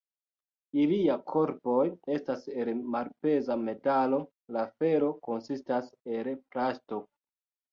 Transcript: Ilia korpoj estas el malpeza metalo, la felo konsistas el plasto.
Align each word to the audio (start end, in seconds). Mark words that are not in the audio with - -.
Ilia 0.83 1.17
korpoj 1.31 1.83
estas 2.15 2.47
el 2.63 2.71
malpeza 2.95 3.59
metalo, 3.67 4.23
la 4.57 4.65
felo 4.81 5.13
konsistas 5.29 5.93
el 6.17 6.33
plasto. 6.57 7.05